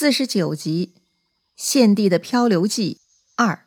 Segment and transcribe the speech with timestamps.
[0.00, 0.94] 四十九集，
[1.56, 3.00] 《献帝的漂流记
[3.36, 3.64] 二》。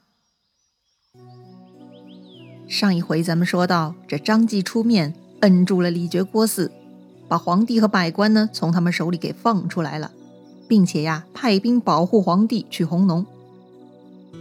[2.67, 6.72] 上一回咱们说到，这张继出面摁住了李傕郭汜，
[7.27, 10.11] 把皇帝和百官呢从他们手里给放出来了，
[10.68, 13.23] 并且呀派兵保护皇帝去弘农。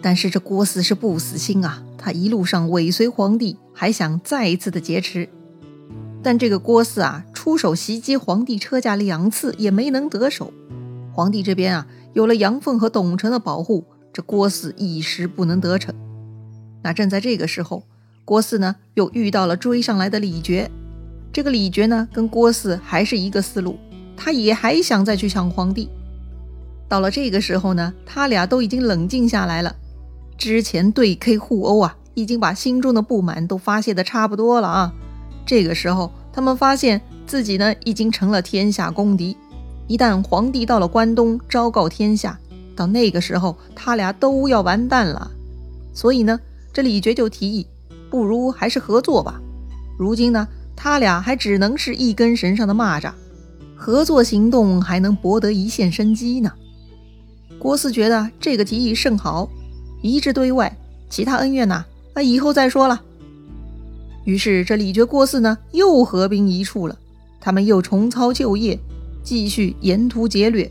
[0.00, 5.28] 但是这郭汜是不死心啊，他一路上尾随皇帝，还想再一次的劫持。
[6.22, 10.54] 但这个郭汜啊，出手袭击皇帝车驾两次也没能得手。
[11.12, 15.94] 皇帝这边啊，有了杨凤和董承的保护，这郭汜一时不能得逞。
[16.82, 17.84] 那正在这个时候，
[18.24, 20.68] 郭汜呢又遇到了追上来的李傕。
[21.32, 23.78] 这个李傕呢，跟郭汜还是一个思路，
[24.16, 25.88] 他也还想再去抢皇帝。
[26.88, 29.76] 到了这个时候呢，他俩都已经冷静下来了。
[30.36, 34.92] 之前对 K 互殴啊，已经把心中的不满都发泄的差不多了啊。
[35.46, 39.36] 这个时候，他们发现自己呢，已经成了天下公敌。
[39.86, 42.38] 一旦皇帝到了关东昭告天下，
[42.74, 45.30] 到那个时候他俩都要完蛋了。
[45.92, 46.40] 所以呢，
[46.72, 47.66] 这李傕就提议，
[48.08, 49.40] 不如还是合作吧。
[49.98, 53.12] 如今呢，他俩还只能是一根绳上的蚂蚱，
[53.76, 56.52] 合作行动还能博得一线生机呢。
[57.58, 59.48] 郭汜觉得这个提议甚好，
[60.00, 60.74] 一致对外，
[61.10, 63.02] 其他恩怨呐，那以后再说了。
[64.24, 66.96] 于是这李傕、郭汜呢，又合兵一处了，
[67.40, 68.78] 他们又重操旧业。
[69.22, 70.70] 继续沿途劫掠，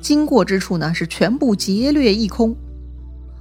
[0.00, 2.54] 经过之处呢是全部劫掠一空。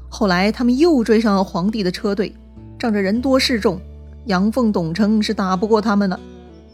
[0.09, 2.33] 后来他们又追上了皇帝的车队，
[2.77, 3.79] 仗着人多势众，
[4.25, 6.19] 杨凤、董承是打不过他们了。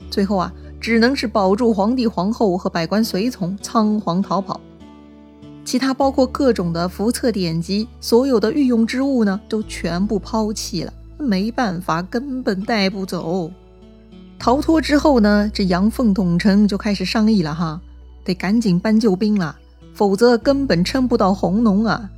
[0.09, 4.59] 最后啊，只能是保住皇帝、皇后和百官随从，仓皇逃跑。
[5.65, 10.93] 其他包括各种的符册典籍，所有的御用之物呢，都全部抛弃了。
[11.17, 13.51] 没办法，根本带不走。
[14.38, 17.81] 逃脱之后呢，这杨凤、董承就开始商议了哈，
[18.23, 19.58] 得赶紧搬救兵了，
[19.94, 22.09] 否则根本撑不到弘农啊。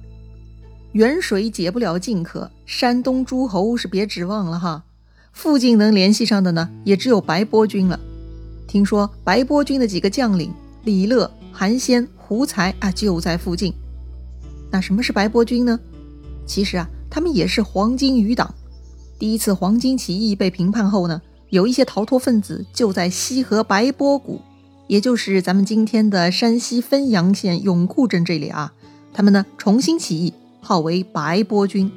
[0.94, 4.84] 远水解不了近渴，山东诸侯是别指望了哈。
[5.32, 8.00] 附近能联系上的呢，也只有白波军了。
[8.68, 10.52] 听说白波军的几个将领
[10.84, 13.74] 李乐、韩先、胡才啊，就在附近。
[14.70, 15.80] 那什么是白波军呢？
[16.46, 18.54] 其实啊，他们也是黄巾余党。
[19.20, 21.22] 第一次黄巾起义被平叛后呢。
[21.50, 24.42] 有一些逃脱分子就在西河白波谷，
[24.88, 28.74] 也就是咱们今天的山西汾阳县永固镇这里啊。
[29.14, 31.92] 他们呢重新起义，号为白波军。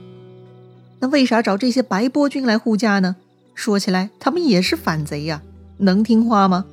[1.00, 3.16] 那为啥找这些白波军来护驾呢？
[3.54, 5.42] 说起来，他们也是反贼呀，
[5.78, 6.64] 能听话吗？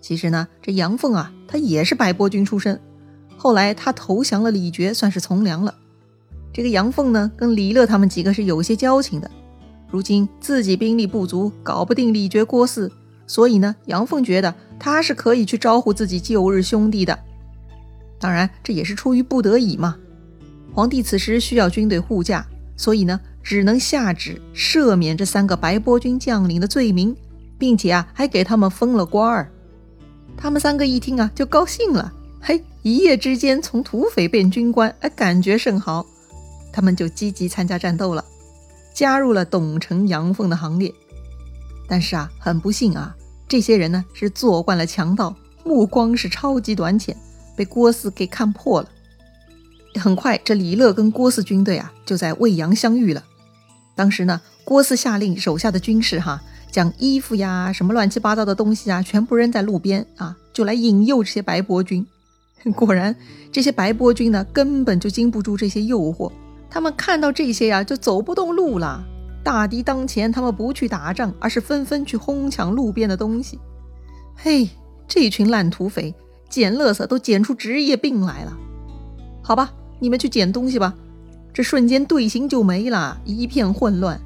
[0.00, 2.80] 其实呢，这杨凤啊，他也是白波军出身，
[3.36, 5.74] 后来他投降了李傕，算是从良了。
[6.52, 9.30] 这个杨凤呢，跟李乐他们几个是有些交情的。
[9.90, 12.90] 如今自己兵力不足，搞不定李傕、郭汜，
[13.26, 17.18] 所以呢，杨凤觉得他是可以去招呼自己旧日兄弟的。
[18.18, 19.96] 当然，这也是出于不得已嘛。
[20.72, 27.16] 皇帝此时需要军队护驾，所以呢，只能下旨赦免这三个白波军将领的罪名，
[27.58, 29.50] 并且啊，还给他们封了官儿。
[30.36, 32.12] 他们三个一听啊，就高兴了。
[32.40, 36.04] 嘿，一夜之间从土匪变军官，哎，感觉甚好。
[36.72, 38.22] 他们就积极参加战斗了。
[38.96, 40.92] 加入了董承、杨凤的行列，
[41.86, 43.14] 但是啊，很不幸啊，
[43.46, 47.14] 这些人呢是做惯了强盗，目光是超级短浅，
[47.54, 48.88] 被郭汜给看破了。
[50.00, 53.22] 很快，这李乐跟郭汜军队啊就在魏阳相遇了。
[53.94, 56.42] 当时呢，郭汜下令手下的军士哈，
[56.72, 62.06] 将衣服呀、什么乱七八糟的东西啊，全部扔在路边啊，就来引诱这些白波军。
[62.74, 63.14] 果然，
[63.52, 66.32] 这些白波军呢，根本就经不住这些诱惑。
[66.68, 69.04] 他们看到这些呀，就走不动路了。
[69.42, 73.58] 大敌当前，他们不去打仗，而是纷纷去哄抢路边的东西。
[74.34, 74.68] 嘿，
[75.06, 76.14] 这群烂土匪，
[76.48, 78.56] 捡垃圾都捡出职业病来了。
[79.42, 80.94] 好吧，你们去捡东西吧。
[81.54, 84.20] 这瞬间队形就没了，一片混乱。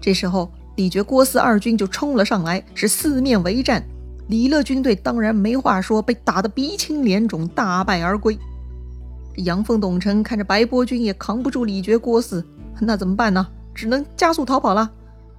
[0.00, 3.82] 这时候，李觉、郭汜二军就冲了上来，是四面围战。
[4.26, 8.36] 李乐军队当然没话说，被打得鼻青脸肿，大败而归。
[9.38, 12.44] 杨凤、董承看着白波军也扛不住李傕、郭汜，
[12.80, 13.46] 那怎么办呢？
[13.74, 14.90] 只能加速逃跑了，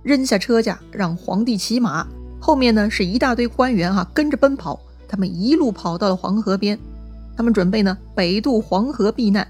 [0.01, 2.07] 扔下车架，让皇帝骑马，
[2.39, 4.79] 后面呢是一大堆官员哈跟着奔跑。
[5.07, 6.79] 他们一路跑到了黄河边，
[7.35, 9.45] 他们准备呢北渡黄河避难，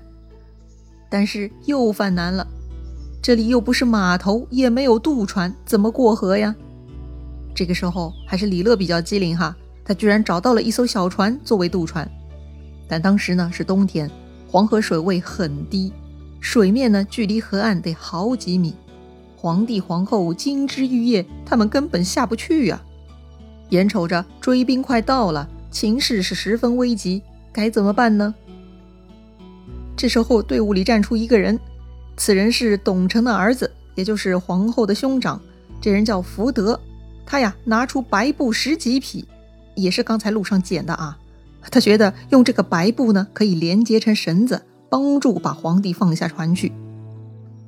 [1.09, 2.47] 但是又犯难了，
[3.21, 6.55] 这里又不是码头，也没有渡船，怎么过河呀？
[7.53, 12.09] 这个时候还是李乐比较机灵哈，他居然找到了一艘小船作为渡船，
[12.87, 14.09] 但当时呢是冬天。
[14.51, 15.93] 黄河水位很低，
[16.39, 18.73] 水面呢距离河岸得好几米。
[19.37, 22.81] 皇帝皇后金枝玉叶，他们根本下不去呀。
[23.69, 27.21] 眼瞅着追兵快到了，情势是十分危急，
[27.53, 28.33] 该怎么办呢？
[29.95, 31.59] 这时候队伍里站出一个人，
[32.17, 35.39] 此人是董承的儿子，也就是皇后的兄长。
[35.79, 36.79] 这人叫福德，
[37.23, 39.23] 他呀拿出白布十几匹，
[39.75, 41.18] 也是刚才路上捡的啊。
[41.71, 46.71] 他觉得用这个白布呢，可以连接成绳子，帮助把皇帝放下船去。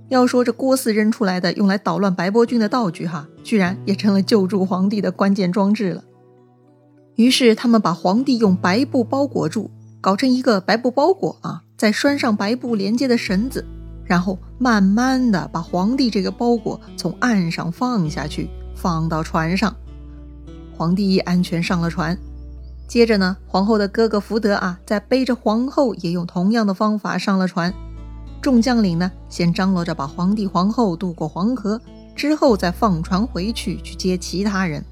[0.10, 6.04] 要说这郭汜扔出来的用来捣乱白波军的道具，哈，居然也成了救助皇帝的关键装置了。
[7.16, 9.70] 于是他们把皇帝用白布包裹住，
[10.02, 13.66] 搞成一个白布包裹啊，再拴上白布连接的绳子，
[14.04, 19.76] 然后慢慢的把皇帝这个包裹从岸上放下去，放到船上。
[20.76, 22.18] 皇帝安全上了船。
[22.92, 27.74] 接着呢，皇后的哥哥福德啊，在背着皇后，也用同样的方法上了船。
[28.42, 31.80] 众将领呢，先张罗着把皇帝、皇后渡过黄河，
[32.18, 34.84] 之后再放船回去去接其他人。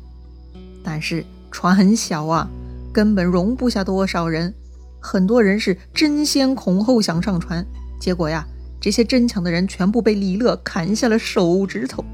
[0.81, 2.49] 但是船很小啊，
[2.93, 4.53] 根本容不下多少人。
[5.01, 7.65] 很多人是争先恐后想上船，
[7.99, 8.47] 结果呀，
[8.79, 12.05] 这些争抢的人全部被李乐砍下了手指头。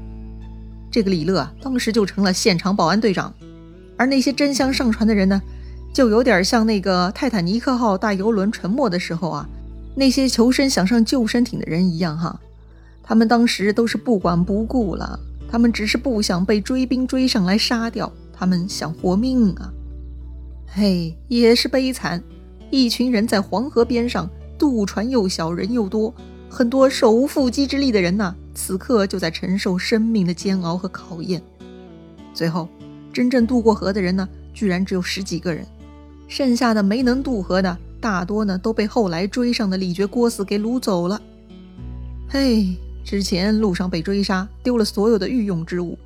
[0.90, 3.32] 这个李乐啊，当时就成了现场保安队长。
[3.96, 5.40] 而那些争相上船的人呢，
[5.96, 9.48] 就有点像那个泰坦尼克号大游轮沉没的时候啊。
[9.94, 12.38] 那些求生想上救生艇的人一样，哈，
[13.02, 15.18] 他们当时都是不管不顾了，
[15.50, 19.72] 他们只是不想被追兵追上来杀掉，他们想活命啊！
[20.66, 22.22] 嘿，也是悲惨，
[22.70, 24.28] 一群人在黄河边上，
[24.58, 26.14] 渡船又小，人又多，
[26.50, 31.40] 很多手无缚鸡之力的人呐，此刻就在承受生命的煎熬和考验。
[32.34, 32.68] 最后，
[33.14, 35.66] 真正渡过河的人呢，居然只有十几个人，
[36.28, 37.78] 剩下的没能渡河的。
[37.98, 41.20] 大多呢都被后来追上的李傕郭汜给掳走了。
[42.28, 45.98] 嘿，之前路上被追杀，丢了所有的御用之物，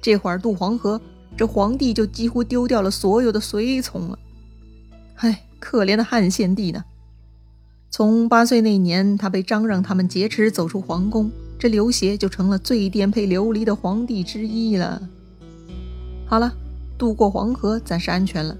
[0.00, 1.00] 这会儿渡黄河，
[1.36, 4.18] 这皇帝就几乎丢掉了所有的随从了。
[5.16, 6.84] 唉，可怜的汉献帝呢！
[7.90, 15.00] 从八岁那年，他被张让他们劫持走出皇宫，这刘协就成了最颠沛流离的皇帝之一了。
[16.26, 16.52] 好了，
[16.96, 18.56] 渡过黄河，暂时安全了。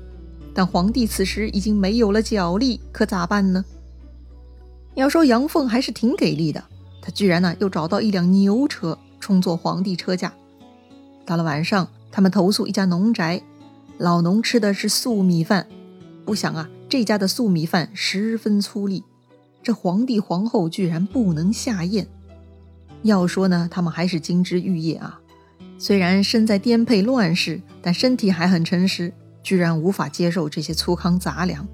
[0.58, 3.64] 但皇帝此时已经没有了脚力，可咋办呢？
[4.96, 6.64] 要说杨凤还是挺给力的，
[7.00, 10.34] 他居然呢又找到一辆牛车充作皇帝车驾。
[11.24, 13.40] 到了晚上，他们投宿一家农宅，
[13.98, 15.68] 老农吃的是素米饭。
[16.24, 19.04] 不想啊，这家的素米饭十分粗粝，
[19.62, 22.08] 这皇帝皇后居然不能下咽。
[23.02, 25.20] 要说呢，他们还是金枝玉叶啊，
[25.78, 29.14] 虽然身在颠沛乱世，但身体还很诚实。
[29.48, 31.66] 居然无法接受这些粗糠杂粮，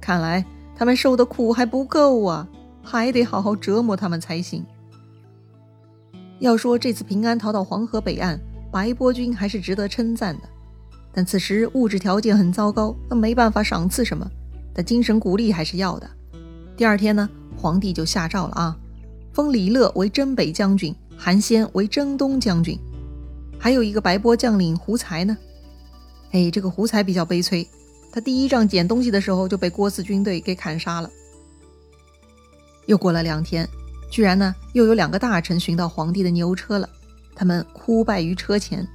[0.00, 0.42] 看来
[0.74, 2.48] 他们受的苦还不够啊，
[2.82, 4.64] 还得好好折磨他们才行。
[6.38, 10.48] 要说这次平安逃到黄河北岸，白波军还是值得称赞的。
[11.12, 14.26] 但此时物质条件很糟糕，那没办法赏赐什么，
[14.72, 16.08] 但精神鼓励还是要的。
[16.78, 18.74] 第二天呢，皇帝就下诏了啊，
[19.34, 22.78] 封李乐为征北将军，韩先为征东将军，
[23.58, 25.36] 还有一个白波将领胡才呢。
[26.32, 27.66] 哎，这个胡才比较悲催，
[28.10, 31.10] 他第一仗捡东西的时候就被郭汜军队给砍杀了。
[32.86, 33.68] 又过了两天，
[34.10, 36.88] 居然呢又有两个大臣寻到皇帝的牛车了，
[37.34, 38.86] 他们哭拜于车前。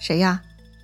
[0.00, 0.40] 谁呀？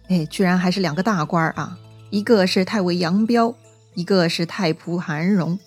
[0.09, 1.79] 哎，居然还是两个大官啊！
[2.11, 3.55] 一个是太尉杨彪，
[3.95, 5.59] 一个是太仆韩荣。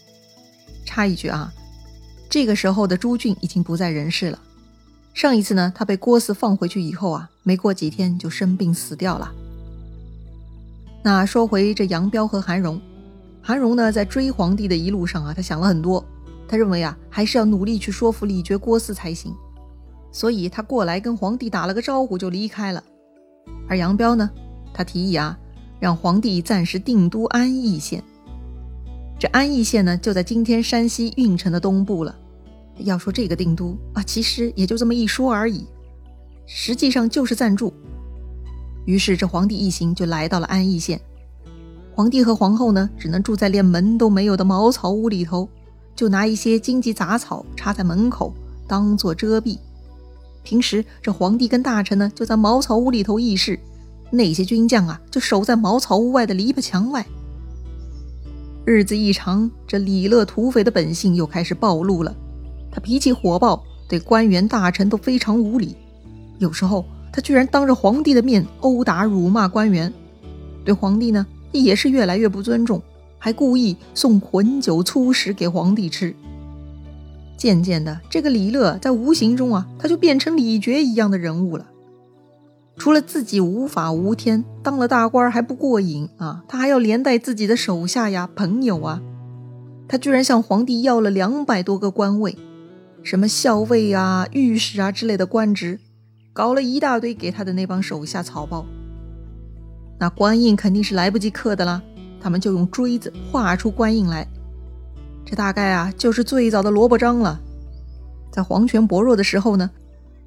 [0.86, 1.52] 插一句啊，
[2.30, 4.40] 这个时候的朱俊已经不在人世了。
[5.18, 9.34] 上一次呢，他被郭汜放回去以后啊，没过几天就生病死掉了。
[11.04, 12.80] 那说回这杨彪和韩荣，
[13.42, 16.06] 韩荣呢在追皇帝的一路上啊，他想了很多，
[16.48, 19.34] 他认为啊还是要努力去说服李傕郭汜才行，
[20.12, 22.84] 所以他过来跟皇帝打了个招呼就离开了。
[23.68, 24.30] 而杨彪呢，
[24.72, 25.36] 他提议啊，
[25.80, 28.04] 让皇帝暂时定都安邑县。
[29.18, 32.16] 这安邑县呢，就在今天山西运城的东部了。
[32.80, 35.66] 要说这个定都啊，其实也就这么一说而已，
[36.46, 37.74] 实际上就是暂住。
[38.86, 41.00] 于是这皇帝一行就来到了安邑县，
[41.94, 45.50] 皇帝和皇后呢，只能住在连门都没有的茅草屋里头，
[45.96, 48.34] 就拿一些荆棘杂草插在门口
[48.68, 49.58] 当做遮蔽。
[50.44, 53.60] 平时这皇帝跟大臣呢，就在茅草屋里头议事，
[54.10, 57.06] 那些军将啊，就守在茅草屋外的篱笆墙外。
[58.64, 62.16] 日子一长，这李乐土匪的本性又开始暴露了。
[62.78, 65.76] 他脾气火爆，对官员大臣都非常无礼。
[66.38, 69.92] 有时候他居然当着皇帝的面殴打辱骂官员，
[70.64, 72.80] 对皇帝呢也是越来越不尊重，
[73.18, 76.16] 还故意送混酒粗食给皇帝吃。
[77.36, 81.66] 渐渐的，这个李乐在无形中啊，他就变成李傕一样的人物了。
[82.76, 89.02] 除了自己无法无天，当了大官还不过瘾啊，他还要连带自己的手下呀、朋友啊。
[89.88, 92.38] 他居然向皇帝要了两百多个官位，
[93.04, 95.80] 什么校尉啊、御史啊之类的官职，
[96.34, 98.66] 搞了一大堆给他的那帮手下草包。
[100.00, 101.82] 那官印肯定是来不及刻的啦，
[102.20, 104.28] 他们就用锥子画出官印来。
[105.26, 107.40] 这大概啊就是最早的萝卜章了。
[108.32, 109.72] 在皇权薄弱的时候呢，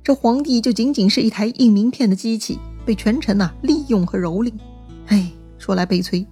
[0.02, 4.52] 这皇帝就仅仅是一台印名片的机器，被权臣呐利用和蹂躏。
[5.06, 6.26] 哎，说来悲催。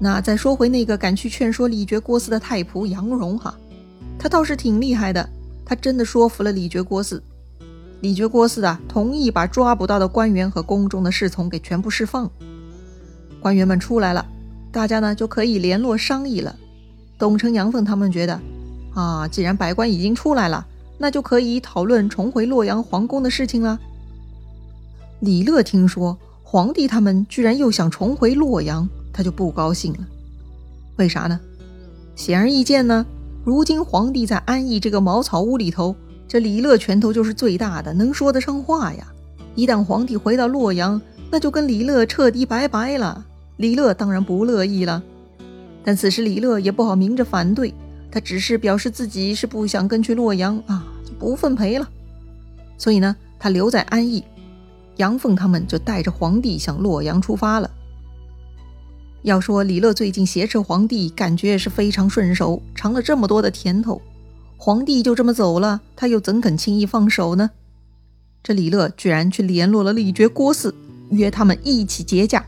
[0.00, 3.56] 那再说回那个敢去劝说李傕郭汜的太仆杨荣哈，
[4.22, 5.28] 他倒是挺厉害的，
[5.64, 7.20] 他真的说服了李傕郭汜。
[8.02, 12.30] 李傕郭汜啊，同意把抓捕到的官员和宫中的侍从给全部释放。
[13.40, 14.24] 官员们出来了，
[14.70, 16.54] 大家呢就可以联络商议了。
[17.18, 18.40] 董承、杨凤他们觉得，
[18.94, 20.64] 啊，既然百官已经出来了，
[20.98, 23.76] 那就可以讨论重回洛阳皇宫的事情了。
[25.18, 28.88] 李乐听说皇帝他们居然又想重回洛阳。
[29.12, 29.98] 他就不高兴了，
[30.96, 31.38] 为啥呢？
[32.14, 33.04] 显而易见呢。
[33.44, 35.96] 如今皇帝在安邑这个茅草屋里头，
[36.28, 39.06] 这李乐拳头就是最大的，能说得上话呀。
[39.56, 43.26] 一旦皇帝回到洛阳，那就跟李乐彻底拜拜了。
[43.56, 45.02] 李乐当然不乐意了，
[45.82, 47.74] 但此时李乐也不好明着反对，
[48.12, 51.88] 他只是表示自己是不想跟去洛阳啊，就不奉陪了。
[52.78, 54.22] 所以呢，他留在安邑，
[54.96, 57.68] 杨凤他们就带着皇帝向洛阳出发了。
[59.22, 64.02] 要说李乐最近挟持皇帝，感觉也是非常顺手，尝了这么多的甜头。
[64.56, 67.50] 皇帝就这么走了，他又怎肯轻易放手呢？
[68.42, 70.72] 这李乐居然去联络了李觉郭汜，
[71.10, 72.44] 约他们一起结驾。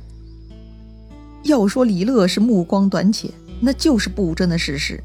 [1.44, 5.00] 要说李乐是目光短浅，那就是不争的事实。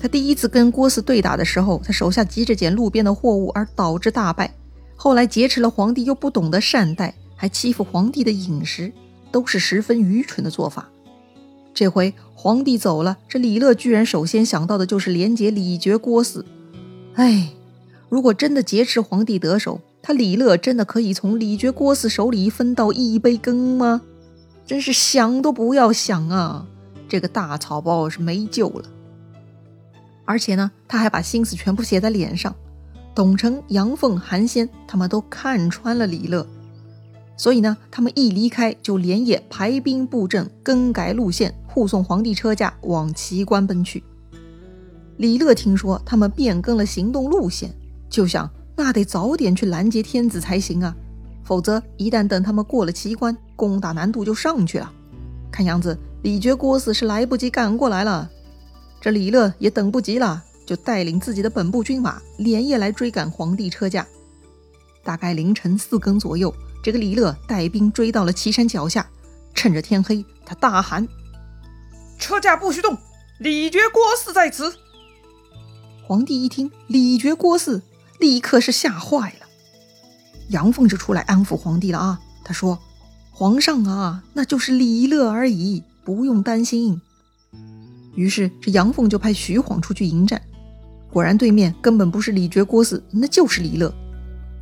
[0.00, 4.54] 他第一次跟郭汜对打的时候，他手下急着捡路边的货物而导致大败，
[4.96, 8.90] 后来劫持了皇帝又不懂得善待，还欺负皇帝的饮食。
[9.30, 10.88] 都是十分愚蠢的做法。
[11.72, 16.44] 这回皇帝走了，这李乐居然首先想到的就是连结李傕郭汜。
[17.14, 17.52] 哎，
[18.08, 24.02] 如果真的劫持皇帝得手，他李乐真的可以从李傕郭汜手里分到一杯羹吗？
[24.66, 26.66] 真是想都不要想啊！
[27.08, 28.84] 这个大草包是没救了。
[30.24, 32.54] 而且呢，他还把心思全部写在脸上。
[33.14, 36.46] 董承、杨凤、韩先他们都看穿了李乐。
[37.40, 44.04] 所以呢，他们一离开就连夜排兵布阵，更改路线，护送皇帝车驾往齐关奔去。
[45.16, 47.74] 李乐听说他们变更了行动路线，
[48.10, 50.94] 就想那得早点去拦截天子才行啊，
[51.42, 54.92] 否则一旦等他们过了齐关，攻打难度就上去了。
[55.50, 58.30] 看样子李傕郭汜是来不及赶过来了，
[59.00, 64.06] 这李乐也等不及了，就带领自己的本部军马连夜来追赶皇帝车驾。
[65.02, 66.54] 大概凌晨四更左右。
[66.82, 69.08] 这个李乐带兵追到了岐山脚下，
[69.54, 71.06] 趁着天黑，他大喊
[72.18, 72.96] ：“车驾不许动，
[73.38, 74.74] 李傕郭汜在此。”
[76.02, 77.82] 皇帝一听李傕郭汜，
[78.18, 79.46] 立刻是吓坏了。
[80.48, 82.78] 杨凤就出来安抚皇帝了啊，他说
[83.30, 87.00] ：“皇上啊，那就是李乐而已，不用担心。”
[88.16, 90.42] 于是这杨凤就派徐晃出去迎战，
[91.12, 93.94] 果然对面根本不是李傕郭汜，那就是李乐。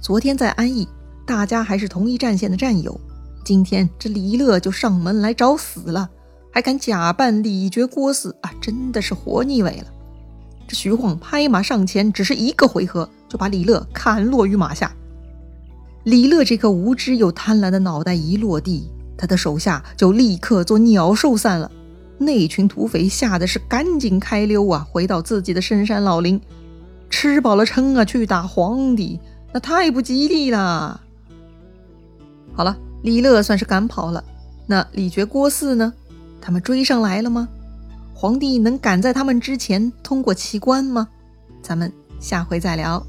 [0.02, 0.86] 昨天在安邑。
[1.28, 2.98] 大家还是同一战线的战友，
[3.44, 6.08] 今天这李乐就上门来找死了，
[6.50, 9.92] 还敢假扮李觉郭汜啊，真的是活腻味了。
[10.66, 14.90] 这徐晃拍马上前，只是一个回合就把李乐砍落于马下。
[16.04, 21.70] 李乐这颗无知又贪婪的脑袋一落地，他的手下就立刻做鸟兽散了。
[22.16, 26.40] 那群土匪吓得是赶紧开溜啊，回到自己的深山老林，
[27.10, 29.20] 吃饱了撑啊去打皇帝，
[29.52, 31.02] 那太不吉利了。
[32.58, 34.24] 好了，李乐算是赶跑了。
[34.66, 35.94] 那李傕郭汜呢？
[36.40, 37.48] 他们追上来了吗？
[38.12, 41.06] 皇帝能赶在他们之前通过奇关吗？
[41.62, 43.06] 咱们下回再聊。